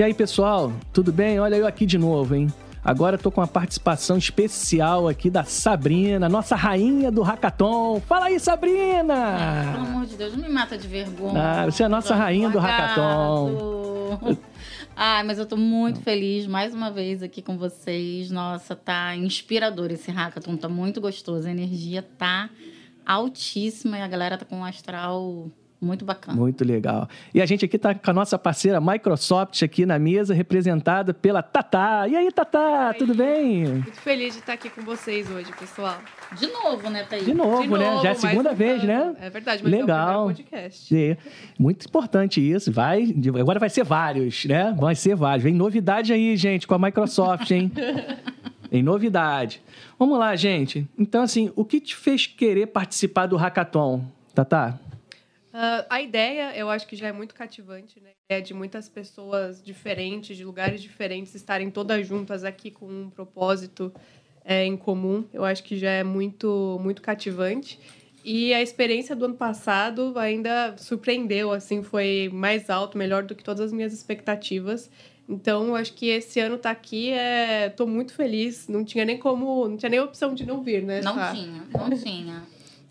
E 0.00 0.02
aí, 0.02 0.14
pessoal, 0.14 0.72
tudo 0.94 1.12
bem? 1.12 1.38
Olha 1.38 1.56
eu 1.56 1.66
aqui 1.66 1.84
de 1.84 1.98
novo, 1.98 2.34
hein? 2.34 2.50
Agora 2.82 3.16
eu 3.16 3.20
tô 3.20 3.30
com 3.30 3.42
uma 3.42 3.46
participação 3.46 4.16
especial 4.16 5.06
aqui 5.06 5.28
da 5.28 5.44
Sabrina, 5.44 6.26
nossa 6.26 6.56
rainha 6.56 7.12
do 7.12 7.20
hackathon. 7.20 8.00
Fala 8.00 8.28
aí, 8.28 8.40
Sabrina! 8.40 9.74
Pelo 9.74 9.84
amor 9.84 10.06
de 10.06 10.16
Deus, 10.16 10.34
não 10.34 10.42
me 10.42 10.48
mata 10.48 10.78
de 10.78 10.88
vergonha. 10.88 11.38
Ah, 11.38 11.66
você 11.66 11.82
é 11.82 11.86
a 11.86 11.88
nossa 11.90 12.14
rainha 12.14 12.48
do 12.48 12.58
hackathon. 12.58 14.38
Ah, 14.96 15.22
mas 15.22 15.38
eu 15.38 15.44
tô 15.44 15.58
muito 15.58 16.00
feliz 16.00 16.46
mais 16.46 16.72
uma 16.72 16.90
vez 16.90 17.22
aqui 17.22 17.42
com 17.42 17.58
vocês. 17.58 18.30
Nossa, 18.30 18.74
tá 18.74 19.14
inspirador 19.14 19.90
esse 19.90 20.10
hackathon, 20.10 20.56
tá 20.56 20.68
muito 20.68 20.98
gostoso. 20.98 21.46
A 21.46 21.50
energia 21.50 22.02
tá 22.16 22.48
altíssima 23.04 23.98
e 23.98 24.00
a 24.00 24.08
galera 24.08 24.38
tá 24.38 24.46
com 24.46 24.60
um 24.60 24.64
astral 24.64 25.50
muito 25.80 26.04
bacana. 26.04 26.36
Muito 26.36 26.62
legal. 26.64 27.08
E 27.34 27.40
a 27.40 27.46
gente 27.46 27.64
aqui 27.64 27.76
está 27.76 27.94
com 27.94 28.10
a 28.10 28.12
nossa 28.12 28.38
parceira 28.38 28.80
Microsoft 28.80 29.62
aqui 29.62 29.86
na 29.86 29.98
mesa, 29.98 30.34
representada 30.34 31.14
pela 31.14 31.42
Tatá. 31.42 32.06
E 32.06 32.14
aí, 32.14 32.30
Tatá, 32.30 32.94
tudo 32.98 33.14
bem? 33.14 33.64
Muito 33.66 33.92
feliz 33.92 34.34
de 34.34 34.40
estar 34.40 34.52
aqui 34.52 34.68
com 34.68 34.82
vocês 34.82 35.30
hoje, 35.30 35.50
pessoal. 35.58 35.96
De 36.38 36.46
novo, 36.48 36.90
né, 36.90 37.04
Thaís? 37.04 37.24
De 37.24 37.32
novo, 37.32 37.62
De 37.62 37.68
né? 37.68 37.90
novo, 37.90 38.02
Já 38.02 38.10
é 38.10 38.12
a 38.12 38.14
segunda 38.14 38.52
vez, 38.52 38.84
né? 38.84 39.16
É 39.20 39.30
verdade, 39.30 39.62
mas 39.62 39.72
Legal. 39.72 39.98
é 40.28 40.32
o 40.32 40.34
primeiro 40.34 40.50
podcast. 40.50 40.96
É, 40.96 41.16
muito 41.58 41.86
importante 41.86 42.40
isso. 42.40 42.70
Vai, 42.70 43.14
agora 43.38 43.58
vai 43.58 43.70
ser 43.70 43.84
vários, 43.84 44.44
né? 44.44 44.76
Vai 44.78 44.94
ser 44.94 45.16
vários. 45.16 45.44
Vem 45.44 45.54
novidade 45.54 46.12
aí, 46.12 46.36
gente, 46.36 46.66
com 46.66 46.74
a 46.74 46.78
Microsoft, 46.78 47.50
hein? 47.50 47.72
Em 48.72 48.84
novidade. 48.84 49.60
Vamos 49.98 50.16
lá, 50.16 50.36
gente. 50.36 50.88
Então, 50.96 51.22
assim, 51.24 51.50
o 51.56 51.64
que 51.64 51.80
te 51.80 51.96
fez 51.96 52.26
querer 52.26 52.66
participar 52.66 53.26
do 53.26 53.36
Hackathon, 53.36 54.04
Tatá? 54.32 54.78
Ah, 55.52 55.86
a 55.90 56.00
ideia, 56.00 56.56
eu 56.56 56.70
acho 56.70 56.86
que 56.86 56.94
já 56.96 57.08
é 57.08 57.12
muito 57.12 57.34
cativante, 57.34 58.00
né? 58.00 58.10
É 58.28 58.40
de 58.40 58.54
muitas 58.54 58.88
pessoas 58.88 59.62
diferentes, 59.62 60.36
de 60.36 60.44
lugares 60.44 60.80
diferentes, 60.80 61.34
estarem 61.34 61.70
todas 61.70 62.06
juntas 62.06 62.44
aqui 62.44 62.70
com 62.70 62.86
um 62.86 63.10
propósito 63.10 63.92
é, 64.44 64.64
em 64.64 64.76
comum. 64.76 65.24
Eu 65.32 65.44
acho 65.44 65.62
que 65.64 65.76
já 65.76 65.90
é 65.90 66.04
muito, 66.04 66.78
muito 66.80 67.02
cativante. 67.02 67.78
E 68.24 68.52
a 68.52 68.60
experiência 68.60 69.16
do 69.16 69.24
ano 69.24 69.34
passado 69.34 70.12
ainda 70.16 70.74
surpreendeu, 70.76 71.52
assim, 71.52 71.82
foi 71.82 72.30
mais 72.32 72.68
alto, 72.68 72.96
melhor 72.98 73.24
do 73.24 73.34
que 73.34 73.42
todas 73.42 73.60
as 73.60 73.72
minhas 73.72 73.92
expectativas. 73.92 74.90
Então, 75.28 75.68
eu 75.68 75.76
acho 75.76 75.94
que 75.94 76.08
esse 76.08 76.38
ano 76.38 76.58
tá 76.58 76.70
aqui, 76.70 77.10
é... 77.10 77.70
tô 77.70 77.86
muito 77.86 78.12
feliz. 78.12 78.68
Não 78.68 78.84
tinha 78.84 79.04
nem 79.04 79.16
como, 79.16 79.68
não 79.68 79.76
tinha 79.76 79.88
nem 79.88 80.00
opção 80.00 80.34
de 80.34 80.44
não 80.44 80.62
vir, 80.62 80.82
né? 80.82 81.00
Não 81.00 81.14
Sá? 81.14 81.32
tinha, 81.32 81.64
não 81.72 81.90
tinha. 81.90 82.42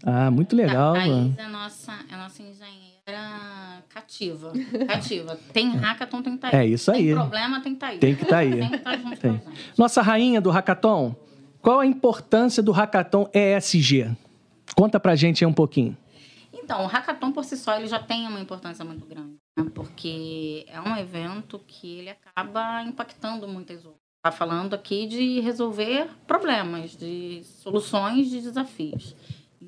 Ah, 0.03 0.31
muito 0.31 0.55
legal. 0.55 0.95
A. 0.95 1.00
Thaís 1.00 1.38
é 1.38 1.44
a 1.44 1.50
nossa, 1.50 1.92
é 2.09 2.14
a 2.14 2.17
nossa 2.17 2.42
engenheira 2.42 3.83
cativa. 3.89 4.53
Cativa. 4.88 5.39
Tem 5.52 5.69
hackathon, 5.75 6.22
tem 6.22 6.38
Thaís. 6.38 6.53
É 6.53 6.66
isso 6.66 6.91
aí. 6.91 7.08
Tem 7.08 7.16
problema, 7.16 7.61
tem 7.61 7.75
Thaís. 7.75 8.00
Tem 8.00 8.16
que 8.16 8.23
estar 8.23 8.38
aí. 8.38 8.59
Tem 8.59 8.69
que 8.69 8.75
estar 8.75 8.97
junto 8.97 9.19
Tem. 9.19 9.38
com 9.38 9.50
a 9.50 9.53
gente. 9.53 9.73
Nossa 9.78 10.02
rainha 10.02 10.39
do 10.39 10.50
Hackathon, 10.50 11.16
qual 11.61 11.80
a 11.80 11.86
importância 11.86 12.64
do 12.64 12.72
Hackathon 12.72 13.30
ESG? 13.33 14.16
Conta 14.75 15.00
pra 15.00 15.16
gente 15.16 15.44
aí 15.44 15.50
um 15.50 15.53
pouquinho. 15.53 15.97
Então, 16.53 16.84
o 16.84 16.88
hackathon 16.88 17.31
por 17.31 17.44
si 17.44 17.58
só 17.58 17.75
ele 17.75 17.88
já 17.88 17.97
tem 17.97 18.28
uma 18.28 18.40
importância 18.40 18.85
muito 18.85 19.06
grande, 19.06 19.35
né? 19.57 19.66
porque 19.73 20.66
é 20.68 20.79
um 20.79 20.96
evento 20.96 21.59
que 21.66 21.97
ele 21.97 22.09
acaba 22.12 22.84
impactando 22.84 23.47
muitas 23.47 23.84
outras. 23.84 24.00
Está 24.18 24.31
falando 24.31 24.73
aqui 24.73 25.07
de 25.07 25.40
resolver 25.40 26.07
problemas, 26.28 26.91
de 26.91 27.41
soluções 27.44 28.29
de 28.29 28.41
desafios. 28.41 29.16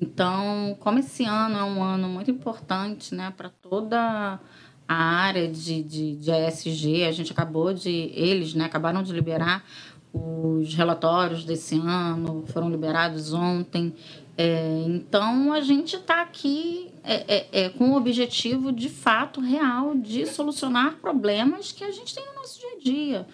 Então, 0.02 0.76
como 0.80 0.98
esse 0.98 1.24
ano 1.24 1.56
é 1.56 1.62
um 1.62 1.80
ano 1.80 2.08
muito 2.08 2.28
importante 2.28 3.14
né, 3.14 3.32
para 3.36 3.48
toda 3.48 4.40
a 4.88 4.94
área 4.94 5.46
de, 5.46 5.80
de, 5.80 6.16
de 6.16 6.28
ESG, 6.28 7.04
a 7.04 7.12
gente 7.12 7.30
acabou 7.30 7.72
de, 7.72 8.10
eles 8.12 8.52
né, 8.52 8.64
acabaram 8.64 9.00
de 9.04 9.12
liberar 9.12 9.64
os 10.12 10.74
relatórios 10.74 11.44
desse 11.44 11.78
ano, 11.78 12.44
foram 12.48 12.68
liberados 12.68 13.32
ontem. 13.32 13.94
É, 14.36 14.82
então, 14.88 15.52
a 15.52 15.60
gente 15.60 15.94
está 15.94 16.20
aqui 16.20 16.90
é, 17.04 17.36
é, 17.36 17.48
é, 17.52 17.68
com 17.68 17.92
o 17.92 17.96
objetivo, 17.96 18.72
de 18.72 18.88
fato, 18.88 19.40
real, 19.40 19.94
de 19.94 20.26
solucionar 20.26 20.96
problemas 20.96 21.70
que 21.70 21.84
a 21.84 21.92
gente 21.92 22.12
tem 22.12 22.26
no 22.26 22.34
nosso 22.34 22.58
dia 22.58 22.70
a 22.70 22.80
dia. 22.82 23.26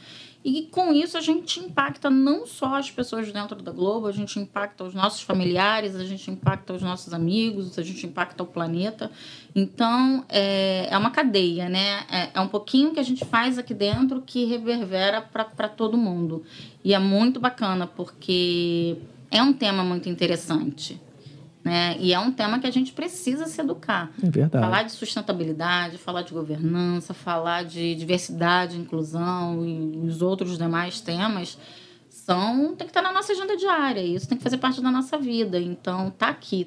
E 0.45 0.63
com 0.71 0.93
isso 0.93 1.19
a 1.19 1.21
gente 1.21 1.59
impacta 1.59 2.09
não 2.09 2.47
só 2.47 2.77
as 2.77 2.91
pessoas 2.91 3.31
dentro 3.33 3.61
da 3.61 3.73
Globo, 3.73 4.07
a 4.07 4.13
gente 4.13 4.39
impacta 4.39 4.85
os 4.85 4.95
nossos 4.95 5.21
familiares, 5.21 5.97
a 5.97 6.05
gente 6.05 6.31
impacta 6.31 6.73
os 6.73 6.81
nossos 6.81 7.13
amigos, 7.13 7.79
a 7.79 7.83
gente 7.83 8.07
impacta 8.07 8.43
o 8.43 8.47
planeta. 8.47 9.11
Então 9.55 10.25
é, 10.29 10.87
é 10.91 10.97
uma 10.97 11.11
cadeia, 11.11 11.69
né? 11.69 12.05
É, 12.11 12.31
é 12.35 12.41
um 12.41 12.49
pouquinho 12.49 12.93
que 12.93 13.01
a 13.01 13.03
gente 13.03 13.25
faz 13.25 13.59
aqui 13.59 13.75
dentro 13.75 14.23
que 14.23 14.45
reverbera 14.45 15.21
para 15.21 15.69
todo 15.69 15.99
mundo. 15.99 16.45
E 16.85 16.95
é 16.95 16.99
muito 16.99 17.41
bacana, 17.41 17.87
porque 17.87 18.97
é 19.31 19.43
um 19.43 19.53
tema 19.53 19.83
muito 19.83 20.09
interessante. 20.09 21.01
Né? 21.69 21.97
E 21.99 22.13
é 22.13 22.19
um 22.19 22.33
tema 22.33 22.59
que 22.59 22.67
a 22.67 22.71
gente 22.71 22.93
precisa 22.93 23.47
se 23.47 23.61
educar. 23.61 24.11
É 24.23 24.31
verdade. 24.31 24.65
Falar 24.65 24.83
de 24.85 24.93
sustentabilidade, 24.93 25.99
falar 25.99 26.23
de 26.23 26.33
governança, 26.33 27.13
falar 27.13 27.65
de 27.65 27.95
diversidade, 27.95 28.79
inclusão 28.79 29.67
e 29.67 30.07
os 30.07 30.23
outros 30.23 30.57
demais 30.57 31.01
temas 31.01 31.59
são 32.09 32.75
tem 32.75 32.87
que 32.87 32.91
estar 32.91 33.03
na 33.03 33.13
nossa 33.13 33.33
agenda 33.33 33.57
diária. 33.57 34.03
Isso 34.03 34.29
tem 34.29 34.37
que 34.37 34.45
fazer 34.45 34.59
parte 34.59 34.81
da 34.81 34.91
nossa 34.91 35.17
vida. 35.19 35.59
Então, 35.59 36.11
tá 36.11 36.29
aqui 36.29 36.67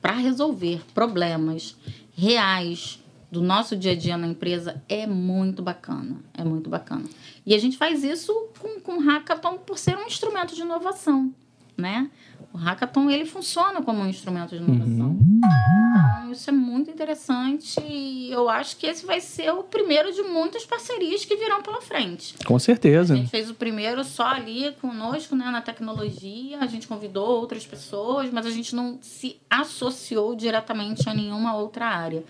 para 0.00 0.12
resolver 0.12 0.80
problemas 0.94 1.76
reais 2.16 2.98
do 3.30 3.42
nosso 3.42 3.76
dia 3.76 3.92
a 3.92 3.94
dia 3.94 4.16
na 4.16 4.26
empresa 4.26 4.82
é 4.88 5.06
muito 5.06 5.62
bacana. 5.62 6.16
É 6.34 6.42
muito 6.42 6.70
bacana. 6.70 7.04
E 7.44 7.54
a 7.54 7.58
gente 7.58 7.76
faz 7.76 8.02
isso 8.02 8.32
com, 8.58 8.80
com 8.80 8.98
o 8.98 9.00
Hackathon 9.00 9.58
por 9.58 9.78
ser 9.78 9.96
um 9.96 10.06
instrumento 10.06 10.54
de 10.54 10.62
inovação, 10.62 11.32
né? 11.76 12.10
O 12.52 12.56
Hackathon 12.56 13.10
ele 13.10 13.26
funciona 13.26 13.82
como 13.82 14.00
um 14.00 14.08
instrumento 14.08 14.50
de 14.50 14.62
inovação. 14.62 15.18
Então, 15.20 16.32
isso 16.32 16.48
é 16.48 16.52
muito 16.52 16.90
interessante 16.90 17.78
e 17.86 18.30
eu 18.32 18.48
acho 18.48 18.76
que 18.76 18.86
esse 18.86 19.04
vai 19.04 19.20
ser 19.20 19.50
o 19.52 19.62
primeiro 19.62 20.12
de 20.12 20.22
muitas 20.22 20.64
parcerias 20.64 21.24
que 21.24 21.36
virão 21.36 21.62
pela 21.62 21.80
frente. 21.82 22.34
Com 22.46 22.56
A 22.56 22.60
certeza. 22.60 23.14
gente 23.16 23.30
fez 23.30 23.50
o 23.50 23.54
primeiro 23.54 24.02
só 24.02 24.26
ali 24.28 24.72
conosco, 24.80 25.36
né, 25.36 25.44
na 25.50 25.60
tecnologia. 25.60 26.58
A 26.60 26.66
gente 26.66 26.86
convidou 26.86 27.26
outras 27.38 27.66
pessoas, 27.66 28.30
mas 28.30 28.46
a 28.46 28.50
gente 28.50 28.74
não 28.74 28.98
se 29.00 29.40
associou 29.50 30.34
diretamente 30.34 31.08
a 31.08 31.14
nenhuma 31.14 31.54
outra 31.56 31.86
área. 31.86 32.24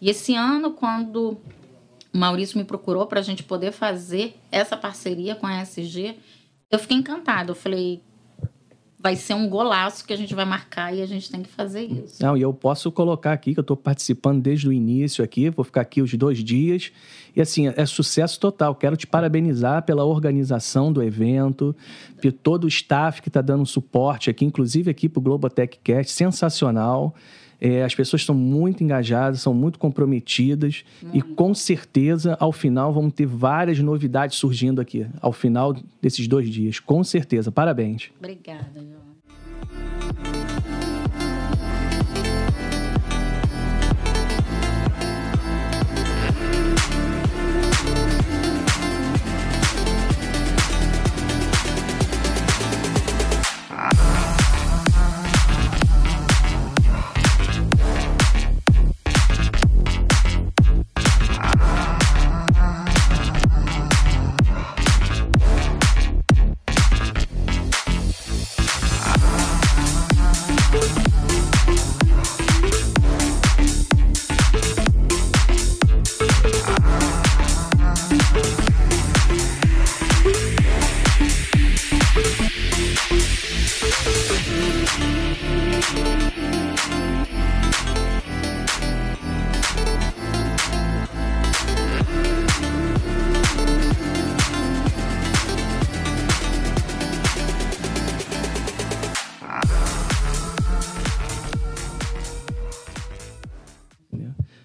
E 0.00 0.10
esse 0.10 0.34
ano, 0.34 0.72
quando 0.72 1.38
o 2.12 2.18
Maurício 2.18 2.58
me 2.58 2.64
procurou 2.64 3.06
para 3.06 3.20
a 3.20 3.22
gente 3.22 3.42
poder 3.42 3.72
fazer 3.72 4.36
essa 4.50 4.76
parceria 4.76 5.34
com 5.34 5.46
a 5.46 5.62
SG, 5.62 6.16
eu 6.70 6.78
fiquei 6.78 6.96
encantada. 6.96 7.50
Eu 7.50 7.54
falei, 7.54 8.02
vai 9.02 9.16
ser 9.16 9.34
um 9.34 9.48
golaço 9.48 10.06
que 10.06 10.12
a 10.12 10.16
gente 10.16 10.32
vai 10.32 10.44
marcar 10.44 10.94
e 10.94 11.02
a 11.02 11.06
gente 11.06 11.28
tem 11.28 11.42
que 11.42 11.48
fazer 11.48 11.82
isso. 11.82 12.22
Não, 12.22 12.36
e 12.36 12.42
eu 12.42 12.54
posso 12.54 12.92
colocar 12.92 13.32
aqui 13.32 13.52
que 13.52 13.58
eu 13.58 13.62
estou 13.62 13.76
participando 13.76 14.40
desde 14.40 14.68
o 14.68 14.72
início 14.72 15.24
aqui, 15.24 15.50
vou 15.50 15.64
ficar 15.64 15.80
aqui 15.80 16.00
os 16.00 16.14
dois 16.14 16.38
dias. 16.38 16.92
E 17.34 17.40
assim, 17.40 17.66
é 17.74 17.84
sucesso 17.84 18.38
total. 18.38 18.74
Quero 18.76 18.96
te 18.96 19.06
parabenizar 19.06 19.82
pela 19.82 20.04
organização 20.04 20.92
do 20.92 21.02
evento, 21.02 21.74
por 22.20 22.32
todo 22.32 22.64
o 22.64 22.68
staff 22.68 23.20
que 23.20 23.28
está 23.28 23.40
dando 23.40 23.66
suporte 23.66 24.30
aqui, 24.30 24.44
inclusive 24.44 24.88
aqui 24.90 25.08
para 25.08 25.18
o 25.18 25.22
Globotech 25.22 25.80
Cast, 25.82 26.12
sensacional. 26.12 27.12
É, 27.64 27.84
as 27.84 27.94
pessoas 27.94 28.22
estão 28.22 28.34
muito 28.34 28.82
engajadas, 28.82 29.40
são 29.40 29.54
muito 29.54 29.78
comprometidas 29.78 30.84
e 31.12 31.22
com 31.22 31.54
certeza, 31.54 32.36
ao 32.40 32.50
final, 32.50 32.92
vamos 32.92 33.12
ter 33.12 33.24
várias 33.24 33.78
novidades 33.78 34.36
surgindo 34.36 34.80
aqui, 34.80 35.06
ao 35.20 35.32
final 35.32 35.72
desses 36.00 36.26
dois 36.26 36.50
dias. 36.50 36.80
Com 36.80 37.04
certeza. 37.04 37.52
Parabéns. 37.52 38.10
Obrigada, 38.18 38.80
João. 38.80 39.01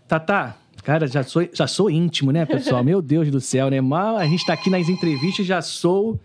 Tatá, 0.08 0.56
cara, 0.84 1.06
já 1.08 1.24
sou, 1.24 1.48
já 1.54 1.68
sou 1.68 1.90
íntimo, 1.90 2.32
né, 2.32 2.46
pessoal? 2.46 2.84
Meu 2.84 3.02
Deus 3.02 3.30
do 3.30 3.42
céu, 3.42 3.70
né? 3.70 3.82
Mal 3.82 4.18
a 4.18 4.26
gente 4.26 4.46
tá 4.46 4.54
aqui 4.54 4.70
nas 4.70 4.88
entrevistas, 4.90 5.46
já 5.46 5.62
sou, 5.62 6.20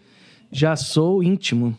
já 0.51 0.77
sou 0.77 1.23
íntimo. 1.23 1.77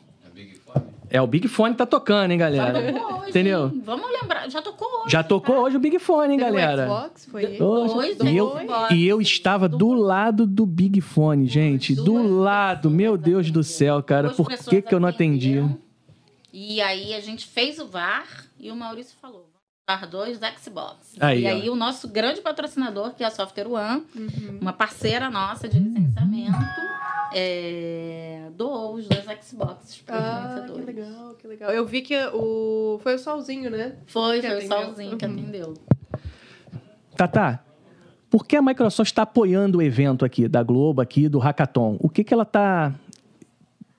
É, 1.10 1.22
o 1.22 1.28
Big 1.28 1.48
Fone 1.48 1.76
tá 1.76 1.86
tocando, 1.86 2.32
hein, 2.32 2.40
galera? 2.40 2.92
Já 2.92 2.94
tocou 3.00 3.20
hoje, 3.20 3.30
Entendeu? 3.30 3.68
hein? 3.68 3.84
Vamos 3.86 4.12
lembrar, 4.12 4.50
já 4.50 4.62
tocou 4.64 4.88
hoje. 5.02 5.12
Já 5.12 5.24
tocou 5.24 5.56
hoje 5.58 5.78
o 5.78 5.80
Big 5.80 6.00
Fone, 6.00 6.34
hein, 6.34 6.40
Teve 6.40 6.50
o 6.50 6.54
galera? 6.56 6.86
Xbox, 6.88 7.26
foi? 7.28 7.62
Hoje- 7.62 8.18
e, 8.24 8.36
eu, 8.36 8.58
e 8.92 9.08
eu 9.08 9.22
estava 9.22 9.70
do 9.70 9.94
lado 9.94 10.48
do 10.48 10.66
Big 10.66 11.00
Fone, 11.02 11.46
gente. 11.48 11.94
Do 11.94 12.40
lado, 12.40 12.90
meu 12.90 13.16
Deus 13.16 13.52
do 13.52 13.64
céu, 13.64 14.02
cara. 14.02 14.30
Duas 14.30 14.38
Por 14.38 14.48
que, 14.70 14.82
que 14.82 14.96
eu 14.96 15.00
não 15.00 15.08
atendi? 15.08 15.64
E 16.52 16.82
aí 16.82 17.14
a 17.14 17.20
gente 17.20 17.46
fez 17.46 17.78
o 17.78 17.86
VAR 17.88 18.26
e 18.60 18.72
o 18.72 18.76
Maurício 18.76 19.16
falou: 19.22 19.46
dois 20.10 20.40
Xbox. 20.62 21.16
Aí, 21.20 21.44
e 21.44 21.46
ó. 21.46 21.50
aí 21.50 21.70
o 21.70 21.76
nosso 21.76 22.08
grande 22.08 22.42
patrocinador, 22.42 23.14
que 23.14 23.24
é 23.24 23.28
a 23.28 23.30
Software 23.30 23.68
One, 23.68 24.04
Uhum. 24.16 24.60
uma 24.62 24.72
parceira 24.74 25.30
nossa 25.30 25.68
de 25.68 25.78
licenciamento, 25.78 26.58
é, 27.36 28.50
doou 28.56 28.96
os 28.96 29.08
dois 29.08 29.26
Xboxes 29.44 29.98
para 30.02 30.16
os 30.16 30.22
Ah, 30.24 30.48
que 30.48 30.56
vencedores. 30.62 30.86
legal, 30.86 31.34
que 31.36 31.48
legal. 31.48 31.72
Eu 31.72 31.86
vi 31.86 32.02
que 32.02 32.18
o... 32.34 33.00
foi 33.04 33.16
o 33.16 33.20
Solzinho, 33.20 33.70
né? 33.70 33.96
Foi, 34.06 34.40
Que 34.40 34.48
foi 34.48 34.56
o 34.56 34.60
atendeu. 34.60 34.78
Solzinho 34.86 35.18
que 35.18 35.26
Uhum. 35.26 35.32
atendeu. 35.34 35.74
Tatá, 37.16 37.60
por 38.30 38.46
que 38.46 38.56
a 38.56 38.62
Microsoft 38.62 39.10
está 39.12 39.24
apoiando 39.24 39.78
o 39.80 39.82
evento 39.82 40.24
aqui 40.26 40.48
da 40.48 40.64
Globo, 40.64 41.02
aqui 41.02 41.28
do 41.28 41.40
Hackathon? 41.40 41.98
O 42.00 42.10
que, 42.10 42.24
que 42.24 42.34
ela 42.34 42.44
está 42.44 42.94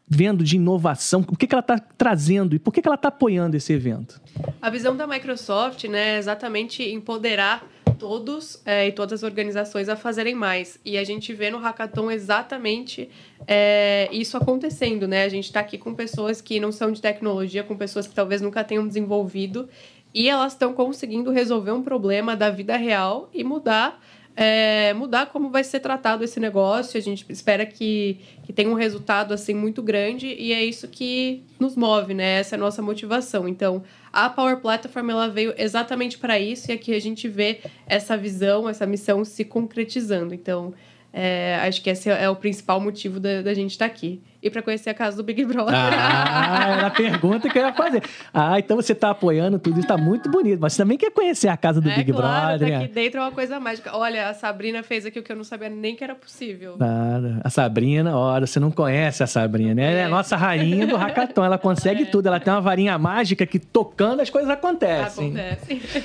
vendo 0.06 0.45
de 0.45 0.56
inovação? 0.56 1.25
O 1.29 1.37
que, 1.37 1.47
que 1.47 1.55
ela 1.55 1.61
está 1.61 1.79
trazendo 1.79 2.55
e 2.55 2.59
por 2.59 2.73
que, 2.73 2.83
que 2.83 2.89
ela 2.89 2.95
está 2.95 3.09
apoiando 3.09 3.56
esse 3.56 3.73
evento? 3.73 4.21
A 4.61 4.71
visão 4.71 4.97
da 4.97 5.06
Microsoft 5.06 5.85
né, 5.85 6.17
é 6.17 6.19
exatamente 6.19 6.83
empoderar 6.83 7.67
todos 7.95 8.61
é, 8.67 8.89
e 8.89 8.93
todas 8.93 9.23
as 9.23 9.23
organizações 9.23 9.89
a 9.89 9.97
fazerem 9.97 10.35
mais. 10.35 10.79
E 10.85 10.99
a 10.99 11.05
gente 11.05 11.33
vê 11.33 11.51
no 11.51 11.59
Hackathon 11.59 12.11
exatamente 12.11 13.09
é, 13.47 14.09
isso 14.12 14.37
acontecendo. 14.37 15.09
Né? 15.09 15.25
A 15.25 15.29
gente 15.29 15.45
está 15.45 15.61
aqui 15.61 15.79
com 15.79 15.95
pessoas 15.95 16.41
que 16.41 16.61
não 16.61 16.73
são 16.73 16.93
de 16.93 17.01
tecnologia, 17.01 17.62
com 17.62 17.77
pessoas 17.77 18.06
que 18.06 18.15
talvez 18.15 18.41
nunca 18.41 18.62
tenham 18.65 18.87
desenvolvido, 18.87 19.69
e 20.12 20.29
elas 20.29 20.53
estão 20.53 20.73
conseguindo 20.73 21.31
resolver 21.31 21.73
um 21.73 21.83
problema 21.83 22.37
da 22.37 22.51
vida 22.51 22.77
real 22.77 23.29
e 23.33 23.43
mudar. 23.43 24.01
É, 24.36 24.92
mudar 24.94 25.26
como 25.26 25.50
vai 25.50 25.62
ser 25.62 25.81
tratado 25.81 26.25
esse 26.25 26.40
negócio. 26.40 26.98
A 26.98 27.02
gente 27.02 27.25
espera 27.28 27.64
que, 27.64 28.19
que 28.42 28.52
tenha 28.52 28.69
um 28.69 28.75
resultado 28.75 29.32
assim 29.32 29.54
muito 29.54 29.82
grande 29.82 30.26
e 30.26 30.52
é 30.52 30.64
isso 30.64 30.88
que 30.88 31.44
nos 31.58 31.76
move, 31.76 32.14
né? 32.14 32.40
Essa 32.40 32.56
é 32.56 32.58
a 32.58 32.60
nossa 32.60 32.82
motivação. 32.82 33.48
Então, 33.48 33.82
a 34.12 34.28
Power 34.28 34.58
Platform 34.58 35.10
ela 35.10 35.28
veio 35.28 35.54
exatamente 35.56 36.19
para 36.19 36.38
isso 36.38 36.70
e 36.70 36.75
aqui 36.75 36.94
a 36.94 37.00
gente 37.00 37.28
vê 37.28 37.60
essa 37.86 38.16
visão, 38.16 38.69
essa 38.69 38.86
missão 38.86 39.25
se 39.25 39.44
concretizando. 39.44 40.34
Então, 40.34 40.75
é, 41.16 41.61
acho 41.62 41.81
que 41.81 41.88
esse 41.88 42.11
é 42.11 42.28
o 42.28 42.34
principal 42.34 42.81
motivo 42.81 43.20
da, 43.20 43.40
da 43.40 43.55
gente 43.55 43.70
estar 43.70 43.87
aqui. 43.87 44.20
E 44.43 44.50
para 44.50 44.61
conhecer 44.61 44.90
a 44.90 44.94
casa 44.94 45.16
do 45.16 45.22
Big 45.22 45.44
Brother. 45.44 45.72
Ah, 45.72 46.76
era 46.76 46.87
a 46.88 46.90
pergunta 46.90 47.49
que 47.49 47.56
eu 47.56 47.62
ia 47.62 47.72
fazer. 47.72 48.02
Ah, 48.32 48.58
então 48.58 48.76
você 48.76 48.93
está 48.93 49.11
apoiando 49.11 49.58
tudo 49.58 49.75
isso, 49.75 49.82
está 49.82 49.96
muito 49.96 50.28
bonito. 50.28 50.58
Mas 50.61 50.72
você 50.72 50.82
também 50.82 50.99
quer 50.99 51.12
conhecer 51.12 51.49
a 51.49 51.56
casa 51.56 51.81
do 51.81 51.88
é 51.88 51.94
Big 51.94 52.12
claro, 52.12 52.58
Brother, 52.58 52.69
tá 52.69 52.84
aqui 52.84 52.93
dentro 52.93 53.20
é 53.20 53.22
uma 53.22 53.31
coisa 53.31 53.61
mágica. 53.61 53.96
Olha, 53.96 54.28
a 54.28 54.34
Sabrina 54.34 54.82
fez 54.82 55.06
aqui 55.06 55.20
o 55.20 55.22
que 55.22 55.31
eu 55.31 55.37
não 55.37 55.44
sabia 55.44 55.70
nem 55.70 55.94
que 55.94 56.02
era 56.02 56.16
possível. 56.16 56.76
Nada. 56.76 57.40
A 57.44 57.49
Sabrina, 57.49 58.19
ora, 58.19 58.44
você 58.46 58.58
não 58.58 58.72
conhece 58.72 59.22
a 59.22 59.26
Sabrina, 59.28 59.72
né? 59.72 59.93
Ela 59.93 60.00
é 60.00 60.05
a 60.05 60.08
nossa 60.08 60.37
rainha 60.37 60.84
do 60.84 60.96
hackathon. 60.96 61.44
Ela 61.44 61.56
consegue 61.56 62.06
tudo. 62.06 62.26
Ela 62.26 62.40
tem 62.40 62.52
uma 62.52 62.60
varinha 62.60 62.99
mágica 62.99 63.46
que 63.46 63.60
tocando 63.60 64.20
as 64.20 64.28
coisas 64.28 64.50
acontecem. 64.50 65.28
Acontece. 65.28 66.02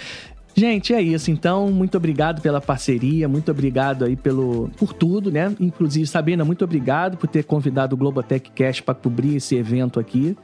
Gente, 0.60 0.94
é 0.94 1.02
isso. 1.02 1.32
Então, 1.32 1.72
muito 1.72 1.96
obrigado 1.96 2.42
pela 2.42 2.60
parceria, 2.60 3.30
muito 3.30 3.50
obrigado 3.50 4.04
aí 4.04 4.18
pelo, 4.18 4.70
por 4.78 4.92
tudo, 4.92 5.32
né? 5.32 5.56
Inclusive, 5.58 6.06
Sabrina, 6.06 6.44
muito 6.44 6.66
obrigado 6.66 7.16
por 7.16 7.28
ter 7.30 7.46
convidado 7.46 7.96
o 7.96 7.98
Globotech 7.98 8.52
Cast 8.52 8.84
para 8.84 8.94
cobrir 8.94 9.38
esse 9.38 9.56
evento 9.56 10.02
aqui. 10.02 10.36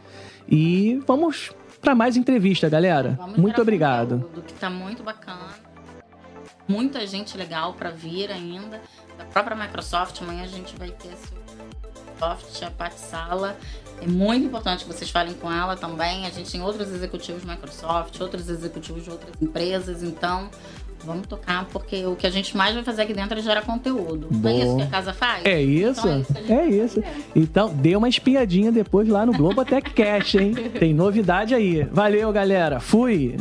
E 0.48 1.02
vamos 1.06 1.52
para 1.82 1.94
mais 1.94 2.16
entrevista, 2.16 2.70
galera. 2.70 3.16
Vamos 3.18 3.36
muito 3.36 3.62
obrigado. 3.62 4.22
conteúdo, 4.22 4.42
que 4.44 4.54
tá 4.54 4.70
muito 4.70 5.04
bacana. 5.04 5.65
Muita 6.68 7.06
gente 7.06 7.38
legal 7.38 7.74
para 7.74 7.90
vir 7.90 8.32
ainda. 8.32 8.82
Da 9.18 9.26
própria 9.26 9.56
Microsoft, 9.56 10.22
amanhã 10.22 10.44
a 10.44 10.48
gente 10.48 10.76
vai 10.76 10.90
ter 10.90 11.10
a 11.10 12.26
Microsoft, 12.26 12.64
a 12.64 12.72
Pat 12.72 12.94
Sala. 12.94 13.58
É 14.02 14.08
muito 14.08 14.46
importante 14.46 14.84
que 14.84 14.94
vocês 14.94 15.10
falem 15.10 15.34
com 15.36 15.52
ela 15.52 15.76
também. 15.76 16.26
A 16.26 16.30
gente 16.30 16.52
tem 16.52 16.62
outros 16.62 16.90
executivos 16.92 17.46
Microsoft, 17.46 18.20
outros 18.20 18.50
executivos 18.50 19.04
de 19.04 19.10
outras 19.10 19.42
empresas, 19.42 20.04
então 20.04 20.50
vamos 21.06 21.28
tocar, 21.28 21.66
porque 21.66 22.06
o 22.06 22.16
que 22.16 22.26
a 22.26 22.30
gente 22.30 22.58
mais 22.58 22.74
vai 22.74 22.84
fazer 22.84 23.04
aqui 23.04 23.14
dentro 23.14 23.38
é 23.38 23.42
gerar 23.42 23.62
conteúdo. 23.62 24.28
Não 24.32 24.50
é 24.50 24.56
isso 24.56 24.76
que 24.76 24.82
a 24.82 24.88
casa 24.88 25.14
faz? 25.14 25.46
É 25.46 25.62
isso? 25.62 26.02
Então 26.08 26.12
é 26.12 26.20
isso 26.20 26.52
É 26.52 26.68
isso. 26.68 27.04
Então, 27.36 27.74
dê 27.74 27.96
uma 27.96 28.10
espiadinha 28.10 28.72
depois 28.72 29.08
lá 29.08 29.26
no 29.26 29.32
Globotech 29.32 29.92
Cast, 29.92 30.38
hein? 30.38 30.54
Tem 30.80 30.94
novidade 30.94 31.54
aí. 31.54 31.84
Valeu, 31.84 32.32
galera. 32.32 32.80
Fui! 32.80 33.38